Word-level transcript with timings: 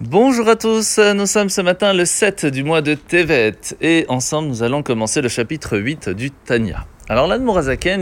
Bonjour 0.00 0.48
à 0.48 0.56
tous, 0.56 0.98
nous 0.98 1.26
sommes 1.26 1.48
ce 1.48 1.60
matin 1.60 1.92
le 1.92 2.04
7 2.04 2.46
du 2.46 2.64
mois 2.64 2.82
de 2.82 2.94
Tevet 2.94 3.54
et 3.80 4.04
ensemble 4.08 4.48
nous 4.48 4.64
allons 4.64 4.82
commencer 4.82 5.22
le 5.22 5.28
chapitre 5.28 5.78
8 5.78 6.08
du 6.08 6.32
Tanya. 6.32 6.84
Alors 7.08 7.28
l'Anne 7.28 7.48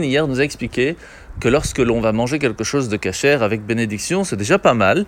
hier 0.03 0.27
nous 0.27 0.39
a 0.39 0.43
expliqué 0.43 0.95
que 1.39 1.47
lorsque 1.47 1.77
l'on 1.77 2.01
va 2.01 2.11
manger 2.11 2.39
quelque 2.39 2.63
chose 2.63 2.89
de 2.89 2.97
cachère 2.97 3.43
avec 3.43 3.63
bénédiction, 3.63 4.23
c'est 4.23 4.37
déjà 4.37 4.57
pas 4.57 4.73
mal. 4.73 5.05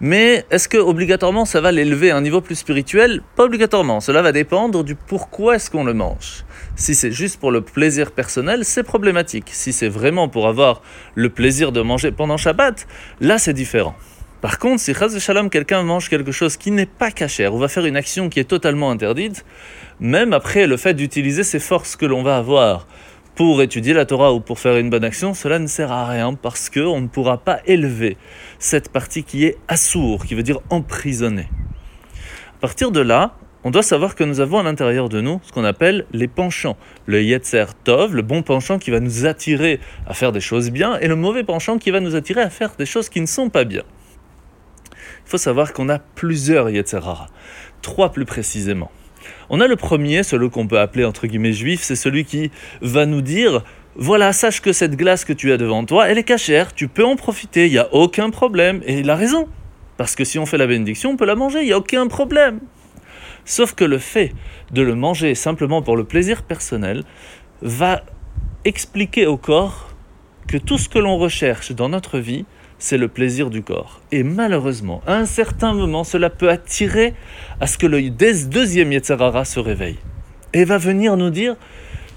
Mais 0.00 0.46
est-ce 0.50 0.70
que 0.70 0.78
obligatoirement 0.78 1.44
ça 1.44 1.60
va 1.60 1.70
l'élever 1.70 2.10
à 2.10 2.16
un 2.16 2.22
niveau 2.22 2.40
plus 2.40 2.54
spirituel? 2.54 3.20
Pas 3.36 3.44
obligatoirement. 3.44 4.00
Cela 4.00 4.22
va 4.22 4.32
dépendre 4.32 4.84
du 4.84 4.94
pourquoi 4.94 5.56
est-ce 5.56 5.70
qu'on 5.70 5.84
le 5.84 5.92
mange. 5.92 6.46
Si 6.76 6.94
c'est 6.94 7.12
juste 7.12 7.40
pour 7.40 7.50
le 7.50 7.60
plaisir 7.60 8.10
personnel, 8.10 8.64
c'est 8.64 8.84
problématique. 8.84 9.50
Si 9.52 9.74
c'est 9.74 9.90
vraiment 9.90 10.30
pour 10.30 10.48
avoir 10.48 10.80
le 11.14 11.28
plaisir 11.28 11.72
de 11.72 11.82
manger 11.82 12.10
pendant 12.10 12.38
Shabbat, 12.38 12.86
là 13.20 13.36
c'est 13.36 13.52
différent. 13.52 13.94
Par 14.42 14.58
contre, 14.58 14.80
si 14.82 14.92
Chaz 14.92 15.16
Shalom, 15.20 15.50
quelqu'un 15.50 15.84
mange 15.84 16.08
quelque 16.08 16.32
chose 16.32 16.56
qui 16.56 16.72
n'est 16.72 16.84
pas 16.84 17.12
cachère 17.12 17.54
ou 17.54 17.58
va 17.58 17.68
faire 17.68 17.86
une 17.86 17.94
action 17.94 18.28
qui 18.28 18.40
est 18.40 18.44
totalement 18.44 18.90
interdite, 18.90 19.44
même 20.00 20.32
après 20.32 20.66
le 20.66 20.76
fait 20.76 20.94
d'utiliser 20.94 21.44
ces 21.44 21.60
forces 21.60 21.94
que 21.94 22.06
l'on 22.06 22.24
va 22.24 22.38
avoir 22.38 22.88
pour 23.36 23.62
étudier 23.62 23.94
la 23.94 24.04
Torah 24.04 24.32
ou 24.32 24.40
pour 24.40 24.58
faire 24.58 24.76
une 24.78 24.90
bonne 24.90 25.04
action, 25.04 25.32
cela 25.32 25.60
ne 25.60 25.68
sert 25.68 25.92
à 25.92 26.08
rien 26.08 26.34
parce 26.34 26.70
qu'on 26.70 27.00
ne 27.00 27.06
pourra 27.06 27.38
pas 27.38 27.60
élever 27.66 28.16
cette 28.58 28.88
partie 28.88 29.22
qui 29.22 29.44
est 29.44 29.58
assour, 29.68 30.26
qui 30.26 30.34
veut 30.34 30.42
dire 30.42 30.58
emprisonné. 30.70 31.48
À 32.56 32.60
partir 32.60 32.90
de 32.90 32.98
là, 32.98 33.36
on 33.62 33.70
doit 33.70 33.84
savoir 33.84 34.16
que 34.16 34.24
nous 34.24 34.40
avons 34.40 34.58
à 34.58 34.64
l'intérieur 34.64 35.08
de 35.08 35.20
nous 35.20 35.40
ce 35.44 35.52
qu'on 35.52 35.62
appelle 35.62 36.04
les 36.12 36.26
penchants. 36.26 36.76
Le 37.06 37.22
Yetzer 37.22 37.66
Tov, 37.84 38.16
le 38.16 38.22
bon 38.22 38.42
penchant 38.42 38.80
qui 38.80 38.90
va 38.90 38.98
nous 38.98 39.24
attirer 39.24 39.78
à 40.04 40.14
faire 40.14 40.32
des 40.32 40.40
choses 40.40 40.72
bien, 40.72 40.98
et 40.98 41.06
le 41.06 41.14
mauvais 41.14 41.44
penchant 41.44 41.78
qui 41.78 41.92
va 41.92 42.00
nous 42.00 42.16
attirer 42.16 42.40
à 42.40 42.50
faire 42.50 42.72
des 42.76 42.86
choses 42.86 43.08
qui 43.08 43.20
ne 43.20 43.26
sont 43.26 43.48
pas 43.48 43.62
bien. 43.62 43.84
Il 45.26 45.30
faut 45.30 45.38
savoir 45.38 45.72
qu'on 45.72 45.88
a 45.88 45.98
plusieurs 45.98 46.70
Yetzerara, 46.70 47.28
trois 47.80 48.12
plus 48.12 48.24
précisément. 48.24 48.90
On 49.50 49.60
a 49.60 49.66
le 49.66 49.76
premier, 49.76 50.22
celui 50.22 50.50
qu'on 50.50 50.66
peut 50.66 50.80
appeler 50.80 51.04
entre 51.04 51.26
guillemets 51.26 51.52
juif, 51.52 51.82
c'est 51.82 51.96
celui 51.96 52.24
qui 52.24 52.50
va 52.80 53.06
nous 53.06 53.20
dire 53.20 53.62
voilà, 53.94 54.32
sache 54.32 54.62
que 54.62 54.72
cette 54.72 54.96
glace 54.96 55.24
que 55.24 55.34
tu 55.34 55.52
as 55.52 55.58
devant 55.58 55.84
toi, 55.84 56.08
elle 56.08 56.16
est 56.16 56.24
cachère, 56.24 56.74
tu 56.74 56.88
peux 56.88 57.04
en 57.04 57.16
profiter, 57.16 57.66
il 57.66 57.72
n'y 57.72 57.78
a 57.78 57.92
aucun 57.92 58.30
problème. 58.30 58.80
Et 58.86 59.00
il 59.00 59.10
a 59.10 59.16
raison. 59.16 59.48
Parce 59.98 60.14
que 60.14 60.24
si 60.24 60.38
on 60.38 60.46
fait 60.46 60.56
la 60.56 60.66
bénédiction, 60.66 61.10
on 61.10 61.16
peut 61.16 61.26
la 61.26 61.34
manger, 61.34 61.60
il 61.60 61.66
n'y 61.66 61.72
a 61.72 61.78
aucun 61.78 62.06
problème. 62.06 62.60
Sauf 63.44 63.74
que 63.74 63.84
le 63.84 63.98
fait 63.98 64.32
de 64.70 64.82
le 64.82 64.94
manger 64.94 65.34
simplement 65.34 65.82
pour 65.82 65.96
le 65.96 66.04
plaisir 66.04 66.42
personnel 66.42 67.04
va 67.60 68.02
expliquer 68.64 69.26
au 69.26 69.36
corps 69.36 69.90
que 70.48 70.56
tout 70.56 70.78
ce 70.78 70.88
que 70.88 70.98
l'on 70.98 71.18
recherche 71.18 71.72
dans 71.72 71.88
notre 71.88 72.18
vie, 72.18 72.46
c'est 72.82 72.98
le 72.98 73.06
plaisir 73.06 73.48
du 73.48 73.62
corps. 73.62 74.00
Et 74.10 74.24
malheureusement, 74.24 75.02
à 75.06 75.14
un 75.14 75.24
certain 75.24 75.72
moment, 75.72 76.02
cela 76.02 76.30
peut 76.30 76.50
attirer 76.50 77.14
à 77.60 77.68
ce 77.68 77.78
que 77.78 77.86
le 77.86 78.10
deuxième 78.10 78.90
Yetzerara 78.90 79.44
se 79.44 79.60
réveille. 79.60 79.98
Et 80.52 80.64
va 80.64 80.78
venir 80.78 81.16
nous 81.16 81.30
dire, 81.30 81.54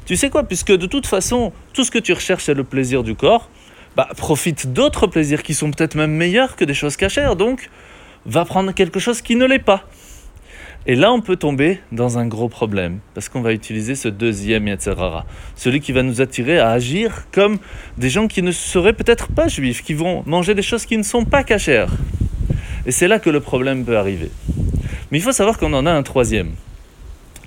tu 0.08 0.16
sais 0.16 0.32
quoi, 0.32 0.44
puisque 0.44 0.72
de 0.72 0.88
toute 0.88 1.06
façon, 1.06 1.54
tout 1.74 1.84
ce 1.84 1.92
que 1.92 2.00
tu 2.00 2.14
recherches, 2.14 2.46
c'est 2.46 2.56
le 2.56 2.64
plaisir 2.64 3.04
du 3.04 3.14
corps, 3.14 3.48
bah, 3.96 4.10
profite 4.18 4.74
d'autres 4.74 5.06
plaisirs 5.06 5.44
qui 5.44 5.54
sont 5.54 5.70
peut-être 5.70 5.94
même 5.94 6.12
meilleurs 6.12 6.56
que 6.56 6.66
des 6.66 6.74
choses 6.74 6.98
cachères, 6.98 7.36
donc 7.36 7.70
va 8.26 8.44
prendre 8.44 8.72
quelque 8.74 9.00
chose 9.00 9.22
qui 9.22 9.36
ne 9.36 9.46
l'est 9.46 9.60
pas. 9.60 9.84
Et 10.88 10.94
là, 10.94 11.12
on 11.12 11.20
peut 11.20 11.36
tomber 11.36 11.80
dans 11.92 12.20
un 12.20 12.28
gros 12.28 12.48
problème, 12.48 13.00
parce 13.16 13.28
qu'on 13.28 13.42
va 13.42 13.54
utiliser 13.54 13.96
ce 13.96 14.08
deuxième 14.08 14.68
Yetzerara, 14.68 15.26
celui 15.56 15.80
qui 15.80 15.92
va 15.92 16.04
nous 16.04 16.22
attirer 16.22 16.60
à 16.60 16.70
agir 16.70 17.26
comme 17.32 17.58
des 17.98 18.12
gens 18.12 18.28
qui 18.28 18.44
ne 18.44 18.52
seraient 18.52 18.94
peut-être 18.94 19.32
pas 19.32 19.48
juifs, 19.48 19.82
qui 19.82 19.96
vont 19.96 20.22
manger 20.28 20.54
des 20.54 20.62
choses 20.62 20.86
qui 20.86 20.96
ne 20.96 21.04
sont 21.04 21.26
pas 21.26 21.44
cachères. 21.44 21.90
Et 22.86 22.92
c'est 22.92 23.08
là 23.08 23.18
que 23.18 23.32
le 23.32 23.40
problème 23.40 23.84
peut 23.84 23.98
arriver. 23.98 24.30
Mais 25.10 25.18
il 25.18 25.22
faut 25.22 25.32
savoir 25.32 25.58
qu'on 25.58 25.74
en 25.74 25.88
a 25.88 25.92
un 25.92 26.04
troisième, 26.04 26.52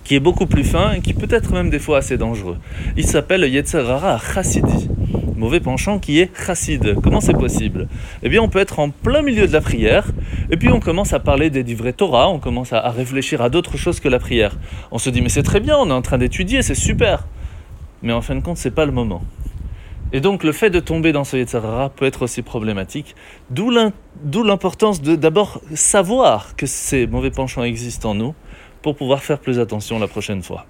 qui 0.02 0.16
est 0.16 0.20
beaucoup 0.20 0.46
plus 0.46 0.64
fin 0.64 0.94
et 0.94 1.00
qui 1.00 1.14
peut 1.14 1.28
être 1.30 1.52
même 1.52 1.70
des 1.70 1.78
fois 1.78 1.98
assez 1.98 2.16
dangereux. 2.16 2.56
Il 2.96 3.06
s'appelle 3.06 3.42
le 3.42 3.48
Yetzerara 3.48 4.18
Chassidi 4.18 4.88
mauvais 5.38 5.60
penchant 5.60 5.98
qui 5.98 6.20
est 6.20 6.30
chassid. 6.36 6.96
Comment 7.02 7.20
c'est 7.20 7.32
possible? 7.32 7.88
Eh 8.22 8.28
bien, 8.28 8.42
on 8.42 8.48
peut 8.48 8.58
être 8.58 8.78
en 8.78 8.90
plein 8.90 9.22
milieu 9.22 9.46
de 9.46 9.52
la 9.52 9.60
prière, 9.60 10.06
et 10.50 10.56
puis 10.56 10.68
on 10.68 10.80
commence 10.80 11.12
à 11.12 11.20
parler 11.20 11.50
des 11.50 11.62
livrets 11.62 11.92
Torah, 11.92 12.28
on 12.28 12.38
commence 12.38 12.72
à, 12.72 12.88
réfléchir 12.90 13.40
à 13.40 13.48
d'autres 13.48 13.76
choses 13.76 14.00
que 14.00 14.08
la 14.08 14.18
prière. 14.18 14.56
On 14.90 14.98
se 14.98 15.10
dit, 15.10 15.22
mais 15.22 15.28
c'est 15.28 15.42
très 15.42 15.60
bien, 15.60 15.76
on 15.78 15.88
est 15.88 15.92
en 15.92 16.02
train 16.02 16.18
d'étudier, 16.18 16.62
c'est 16.62 16.74
super. 16.74 17.26
Mais 18.02 18.12
en 18.12 18.20
fin 18.20 18.34
de 18.34 18.40
compte, 18.40 18.58
c'est 18.58 18.74
pas 18.74 18.84
le 18.84 18.92
moment. 18.92 19.22
Et 20.12 20.20
donc, 20.20 20.42
le 20.42 20.52
fait 20.52 20.70
de 20.70 20.80
tomber 20.80 21.12
dans 21.12 21.24
ce 21.24 21.36
Yetzirah 21.36 21.90
peut 21.90 22.06
être 22.06 22.22
aussi 22.22 22.42
problématique, 22.42 23.14
d'où 23.50 23.70
l'importance 23.70 25.02
de 25.02 25.16
d'abord 25.16 25.60
savoir 25.74 26.56
que 26.56 26.66
ces 26.66 27.06
mauvais 27.06 27.30
penchants 27.30 27.64
existent 27.64 28.10
en 28.10 28.14
nous 28.14 28.34
pour 28.80 28.96
pouvoir 28.96 29.22
faire 29.22 29.38
plus 29.38 29.58
attention 29.58 29.98
la 29.98 30.08
prochaine 30.08 30.42
fois. 30.42 30.66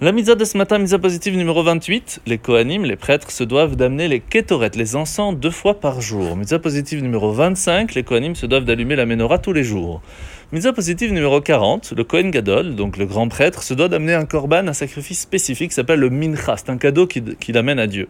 La 0.00 0.10
mitzvah 0.10 0.34
de 0.34 0.44
ce 0.44 0.58
matin, 0.58 0.78
mitzvah 0.78 0.98
positive 0.98 1.36
numéro 1.36 1.62
28, 1.62 2.22
les 2.26 2.36
Kohanim, 2.36 2.84
les 2.84 2.96
prêtres, 2.96 3.30
se 3.30 3.44
doivent 3.44 3.76
d'amener 3.76 4.08
les 4.08 4.18
Ketoret, 4.18 4.72
les 4.74 4.96
encens, 4.96 5.36
deux 5.36 5.52
fois 5.52 5.78
par 5.78 6.00
jour. 6.00 6.36
Mitzvah 6.36 6.58
positive 6.58 7.00
numéro 7.00 7.30
25, 7.30 7.94
les 7.94 8.02
Kohanim 8.02 8.34
se 8.34 8.44
doivent 8.46 8.64
d'allumer 8.64 8.96
la 8.96 9.06
menorah 9.06 9.38
tous 9.38 9.52
les 9.52 9.62
jours. 9.62 10.02
Mitzvah 10.50 10.72
positive 10.72 11.12
numéro 11.12 11.40
40, 11.40 11.92
le 11.96 12.02
Kohen 12.02 12.32
Gadol, 12.32 12.74
donc 12.74 12.96
le 12.96 13.06
grand 13.06 13.28
prêtre, 13.28 13.62
se 13.62 13.72
doit 13.72 13.88
d'amener 13.88 14.14
un 14.14 14.24
korban, 14.24 14.66
un 14.66 14.72
sacrifice 14.72 15.20
spécifique 15.20 15.68
qui 15.68 15.76
s'appelle 15.76 16.00
le 16.00 16.10
mincha, 16.10 16.56
c'est 16.56 16.70
un 16.70 16.76
cadeau 16.76 17.06
qu'il 17.06 17.36
qui 17.36 17.56
amène 17.56 17.78
à 17.78 17.86
Dieu. 17.86 18.08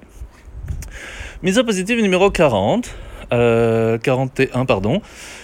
Mitzvah 1.42 1.64
positive 1.64 2.00
numéro 2.00 2.30
40, 2.30 2.96
41, 3.36 4.60
euh, 4.60 4.64
pardon, 4.64 5.00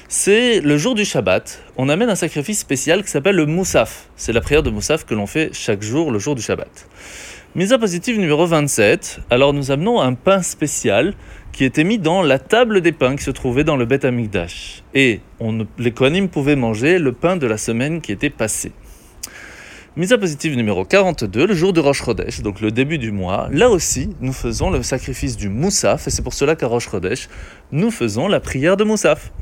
c'est 0.08 0.60
le 0.60 0.76
jour 0.76 0.94
du 0.94 1.04
Shabbat. 1.04 1.62
On 1.76 1.88
amène 1.88 2.10
un 2.10 2.14
sacrifice 2.14 2.58
spécial 2.58 3.02
qui 3.02 3.10
s'appelle 3.10 3.36
le 3.36 3.46
Moussaf. 3.46 4.08
C'est 4.16 4.32
la 4.32 4.40
prière 4.40 4.62
de 4.62 4.70
Moussaf 4.70 5.04
que 5.04 5.14
l'on 5.14 5.26
fait 5.26 5.50
chaque 5.52 5.82
jour, 5.82 6.10
le 6.10 6.18
jour 6.18 6.34
du 6.34 6.42
Shabbat. 6.42 6.88
Mise 7.56 7.72
à 7.72 7.78
positive 7.78 8.18
numéro 8.18 8.46
27. 8.46 9.20
Alors 9.28 9.52
nous 9.52 9.72
amenons 9.72 10.00
un 10.00 10.14
pain 10.14 10.40
spécial 10.40 11.14
qui 11.52 11.64
était 11.64 11.82
mis 11.82 11.98
dans 11.98 12.22
la 12.22 12.38
table 12.38 12.80
des 12.80 12.92
pains 12.92 13.16
qui 13.16 13.24
se 13.24 13.32
trouvait 13.32 13.64
dans 13.64 13.76
le 13.76 13.86
Beth 13.86 14.04
Amikdash. 14.04 14.84
Et 14.94 15.20
on, 15.40 15.66
les 15.78 15.90
Kohanim 15.90 16.28
pouvaient 16.28 16.54
manger 16.54 16.98
le 16.98 17.12
pain 17.12 17.36
de 17.36 17.46
la 17.46 17.56
semaine 17.56 18.00
qui 18.00 18.12
était 18.12 18.30
passée. 18.30 18.72
Mise 19.96 20.12
à 20.12 20.18
positive 20.18 20.56
numéro 20.56 20.84
42, 20.84 21.48
le 21.48 21.54
jour 21.54 21.72
de 21.72 21.80
Rosh 21.80 22.04
Chodesh, 22.04 22.42
donc 22.42 22.60
le 22.60 22.70
début 22.70 22.96
du 22.96 23.10
mois. 23.10 23.48
Là 23.50 23.68
aussi, 23.68 24.10
nous 24.20 24.32
faisons 24.32 24.70
le 24.70 24.84
sacrifice 24.84 25.36
du 25.36 25.48
Moussaf, 25.48 26.06
et 26.06 26.10
c'est 26.10 26.22
pour 26.22 26.32
cela 26.32 26.54
qu'à 26.54 26.68
Rosh 26.68 26.88
Chodesh, 26.88 27.28
nous 27.72 27.90
faisons 27.90 28.28
la 28.28 28.38
prière 28.38 28.76
de 28.76 28.84
Moussaf. 28.84 29.32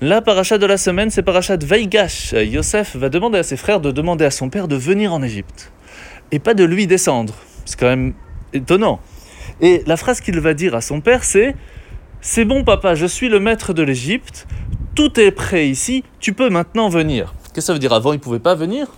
La 0.00 0.20
paracha 0.20 0.58
de 0.58 0.66
la 0.66 0.78
semaine, 0.78 1.10
c'est 1.10 1.22
paracha 1.22 1.56
de 1.56 1.64
Vaigash. 1.64 2.32
Yosef 2.32 2.96
va 2.96 3.08
demander 3.08 3.38
à 3.38 3.44
ses 3.44 3.56
frères 3.56 3.80
de 3.80 3.92
demander 3.92 4.24
à 4.24 4.32
son 4.32 4.50
père 4.50 4.66
de 4.66 4.74
venir 4.74 5.12
en 5.12 5.22
Égypte. 5.22 5.70
Et 6.32 6.40
pas 6.40 6.54
de 6.54 6.64
lui 6.64 6.88
descendre. 6.88 7.34
C'est 7.64 7.78
quand 7.78 7.86
même 7.86 8.14
étonnant. 8.52 8.98
Et 9.60 9.84
la 9.86 9.96
phrase 9.96 10.20
qu'il 10.20 10.40
va 10.40 10.54
dire 10.54 10.74
à 10.74 10.80
son 10.80 11.00
père, 11.00 11.22
c'est 11.22 11.54
C'est 12.20 12.44
bon, 12.44 12.64
papa, 12.64 12.96
je 12.96 13.06
suis 13.06 13.28
le 13.28 13.38
maître 13.38 13.72
de 13.72 13.84
l'Égypte. 13.84 14.48
Tout 14.96 15.20
est 15.20 15.30
prêt 15.30 15.68
ici. 15.68 16.02
Tu 16.18 16.32
peux 16.32 16.50
maintenant 16.50 16.88
venir. 16.88 17.32
Qu'est-ce 17.44 17.54
que 17.54 17.60
ça 17.60 17.72
veut 17.74 17.78
dire 17.78 17.92
Avant, 17.92 18.12
il 18.12 18.16
ne 18.16 18.22
pouvait 18.22 18.40
pas 18.40 18.56
venir? 18.56 18.88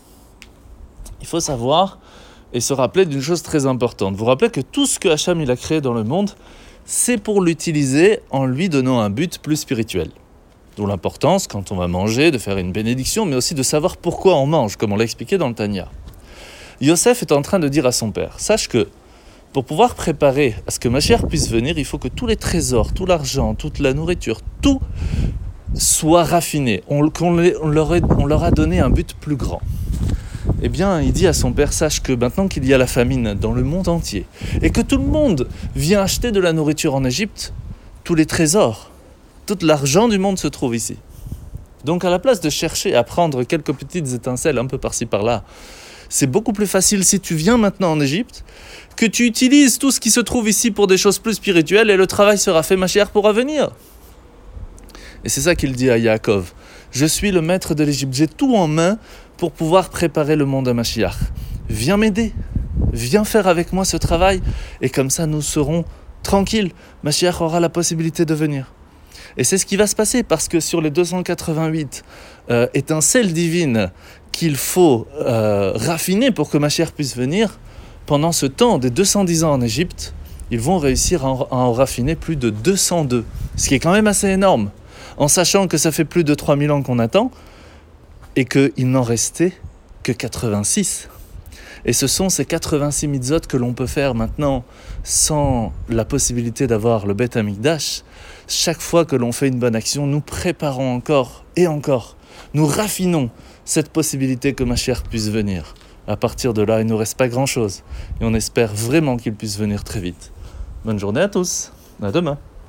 Il 1.21 1.27
faut 1.27 1.41
savoir 1.41 1.99
et 2.53 2.61
se 2.61 2.73
rappeler 2.73 3.07
d'une 3.07 3.21
chose 3.21 3.43
très 3.43 3.67
importante. 3.67 4.15
Vous 4.17 4.25
rappelez 4.25 4.51
que 4.51 4.61
tout 4.61 4.87
ce 4.87 4.99
que 4.99 5.09
Hacham 5.09 5.41
il 5.41 5.51
a 5.51 5.57
créé 5.57 5.81
dans 5.81 5.93
le 5.93 6.05
monde, 6.05 6.31
c'est 6.85 7.19
pour 7.19 7.43
l'utiliser 7.43 8.21
en 8.31 8.47
lui 8.47 8.69
donnant 8.69 9.01
un 9.01 9.11
but 9.11 9.39
plus 9.39 9.57
spirituel. 9.57 10.11
D'où 10.77 10.87
l'importance, 10.87 11.47
quand 11.47 11.73
on 11.73 11.77
va 11.77 11.89
manger, 11.89 12.31
de 12.31 12.39
faire 12.39 12.59
une 12.59 12.73
bénédiction, 12.73 13.27
mais 13.27 13.37
aussi 13.37 13.55
de 13.55 13.63
savoir 13.63 13.97
pourquoi 13.97 14.37
on 14.37 14.47
mange, 14.47 14.77
comme 14.77 14.93
on 14.93 14.97
l'a 14.97 15.05
expliqué 15.05 15.39
dans 15.39 15.49
le 15.49 15.55
Tanya. 15.55 15.89
Yosef 16.81 17.23
est 17.23 17.33
en 17.33 17.43
train 17.43 17.59
de 17.59 17.69
dire 17.69 17.87
à 17.87 17.93
son 17.93 18.11
père 18.11 18.41
Sache 18.41 18.69
que 18.69 18.89
pour 19.53 19.65
pouvoir 19.65 19.95
préparer 19.95 20.55
à 20.67 20.71
ce 20.71 20.79
que 20.79 20.89
ma 20.89 21.01
chère 21.01 21.27
puisse 21.27 21.51
venir, 21.51 21.77
il 21.77 21.85
faut 21.85 21.99
que 21.99 22.09
tous 22.09 22.27
les 22.27 22.37
trésors, 22.37 22.95
tout 22.95 23.05
l'argent, 23.05 23.55
toute 23.55 23.81
la 23.81 23.93
nourriture, 23.93 24.41
tout 24.63 24.81
soit 25.75 26.25
raffiné. 26.25 26.83
On 26.89 27.03
leur 27.03 28.43
a 28.45 28.51
donné 28.51 28.81
un 28.81 28.91
but 28.91 29.15
plus 29.15 29.37
grand. 29.37 29.61
Eh 30.63 30.69
bien, 30.69 31.01
il 31.01 31.13
dit 31.13 31.27
à 31.27 31.33
son 31.33 31.53
père, 31.53 31.73
sache 31.73 32.03
que 32.03 32.13
maintenant 32.13 32.49
qu'il 32.49 32.65
y 32.65 32.75
a 32.75 32.79
la 32.79 32.87
famine 32.87 33.35
dans 33.35 33.53
le 33.53 33.63
monde 33.63 33.89
entier, 33.89 34.27
et 34.63 34.71
que 34.71 34.81
tout 34.81 34.99
le 34.99 35.05
monde 35.05 35.49
vient 35.75 36.03
acheter 36.03 36.33
de 36.33 36.41
la 36.41 36.53
nourriture 36.53 36.95
en 36.95 37.05
Égypte, 37.05 37.53
tous 38.05 38.15
les 38.15 38.27
trésors, 38.27 38.91
tout 39.47 39.59
l'argent 39.63 40.09
du 40.09 40.19
monde 40.19 40.39
se 40.39 40.49
trouve 40.49 40.75
ici. 40.77 40.97
Donc 41.85 42.05
à 42.05 42.11
la 42.11 42.19
place 42.19 42.41
de 42.41 42.51
chercher 42.51 42.95
à 42.95 43.03
prendre 43.05 43.43
quelques 43.45 43.73
petites 43.73 44.13
étincelles 44.13 44.59
un 44.59 44.67
peu 44.67 44.79
par-ci 44.79 45.07
par-là, 45.07 45.45
c'est 46.09 46.27
beaucoup 46.27 46.53
plus 46.53 46.67
facile 46.67 47.05
si 47.05 47.21
tu 47.21 47.35
viens 47.37 47.57
maintenant 47.57 47.93
en 47.93 48.01
Égypte, 48.01 48.45
que 48.97 49.07
tu 49.07 49.25
utilises 49.27 49.79
tout 49.79 49.91
ce 49.91 50.01
qui 50.01 50.11
se 50.11 50.21
trouve 50.21 50.49
ici 50.49 50.71
pour 50.71 50.87
des 50.89 50.99
choses 50.99 51.19
plus 51.19 51.35
spirituelles 51.35 51.89
et 51.89 51.97
le 51.97 52.07
travail 52.07 52.37
sera 52.37 52.63
fait, 52.63 52.77
ma 52.77 52.89
chère, 52.89 53.11
pour 53.11 53.33
venir. 53.33 53.71
Et 55.25 55.29
c'est 55.29 55.41
ça 55.43 55.55
qu'il 55.55 55.73
dit 55.73 55.89
à 55.89 55.99
Yaakov. 55.99 56.53
Je 56.91 57.07
suis 57.07 57.31
le 57.31 57.41
maître 57.41 57.75
de 57.75 57.85
l'Égypte, 57.85 58.13
j'ai 58.13 58.27
tout 58.27 58.57
en 58.57 58.67
main 58.67 58.99
pour 59.41 59.53
pouvoir 59.53 59.89
préparer 59.89 60.37
le 60.37 60.45
monde 60.45 60.69
à 60.69 60.75
Mashiach. 60.75 61.17
Viens 61.71 61.97
m'aider, 61.97 62.35
viens 62.93 63.25
faire 63.25 63.49
avec 63.49 63.73
moi 63.73 63.87
ce 63.87 63.97
travail, 63.97 64.43
et 64.83 64.91
comme 64.91 65.09
ça 65.09 65.25
nous 65.25 65.41
serons 65.41 65.87
tranquilles. 66.23 66.73
Mashiach 67.05 67.41
aura 67.41 67.59
la 67.59 67.71
possibilité 67.71 68.27
de 68.27 68.35
venir. 68.35 68.75
Et 69.39 69.45
c'est 69.45 69.57
ce 69.57 69.65
qui 69.65 69.77
va 69.77 69.87
se 69.87 69.97
passer 69.97 70.25
parce 70.25 70.47
que 70.47 70.61
sur 70.61 70.83
les 70.83 70.91
288 70.91 72.05
euh, 72.51 72.67
étincelles 72.75 73.33
divines 73.33 73.91
qu'il 74.31 74.57
faut 74.57 75.07
euh, 75.21 75.73
raffiner 75.75 76.33
pour 76.33 76.51
que 76.51 76.59
ma 76.59 76.69
chère 76.69 76.93
puisse 76.93 77.17
venir, 77.17 77.59
pendant 78.05 78.33
ce 78.33 78.45
temps 78.45 78.77
des 78.77 78.91
210 78.91 79.45
ans 79.45 79.53
en 79.55 79.63
Égypte, 79.63 80.13
ils 80.51 80.61
vont 80.61 80.77
réussir 80.77 81.25
à 81.25 81.47
en 81.51 81.73
raffiner 81.73 82.15
plus 82.15 82.37
de 82.37 82.51
202, 82.51 83.25
ce 83.57 83.69
qui 83.69 83.75
est 83.75 83.79
quand 83.79 83.93
même 83.93 84.07
assez 84.07 84.29
énorme, 84.29 84.71
en 85.17 85.29
sachant 85.29 85.67
que 85.67 85.79
ça 85.79 85.93
fait 85.93 86.05
plus 86.05 86.25
de 86.25 86.35
3000 86.35 86.71
ans 86.73 86.83
qu'on 86.83 86.99
attend 86.99 87.31
et 88.37 88.45
qu'il 88.45 88.91
n'en 88.91 89.03
restait 89.03 89.53
que 90.03 90.13
86. 90.13 91.09
Et 91.85 91.93
ce 91.93 92.07
sont 92.07 92.29
ces 92.29 92.45
86 92.45 93.09
mitzvot 93.09 93.41
que 93.49 93.57
l'on 93.57 93.73
peut 93.73 93.87
faire 93.87 94.15
maintenant 94.15 94.65
sans 95.03 95.73
la 95.89 96.05
possibilité 96.05 96.67
d'avoir 96.67 97.07
le 97.07 97.15
Beth 97.15 97.37
Amikdash. 97.37 98.03
Chaque 98.49 98.81
fois 98.81 99.05
que 99.05 99.17
l'on 99.17 99.33
fait 99.33 99.49
une 99.49 99.59
bonne 99.59 99.77
action, 99.77 100.07
nous 100.07 100.21
préparons 100.21 100.95
encore 100.95 101.45
et 101.57 101.67
encore. 101.67 102.17
Nous 102.53 102.67
raffinons 102.67 103.31
cette 103.65 103.91
possibilité 103.91 104.53
que 104.53 104.65
ma 104.65 104.77
chère 104.77 105.03
puisse 105.03 105.29
venir. 105.29 105.75
À 106.07 106.17
partir 106.17 106.53
de 106.53 106.63
là, 106.63 106.81
il 106.81 106.85
ne 106.85 106.91
nous 106.91 106.97
reste 106.97 107.17
pas 107.17 107.29
grand-chose. 107.29 107.83
Et 108.21 108.25
on 108.25 108.35
espère 108.35 108.75
vraiment 108.75 109.17
qu'il 109.17 109.35
puisse 109.35 109.59
venir 109.59 109.85
très 109.85 110.01
vite. 110.01 110.33
Bonne 110.85 110.99
journée 110.99 111.21
à 111.21 111.29
tous. 111.29 111.73
À 112.03 112.11
demain. 112.11 112.39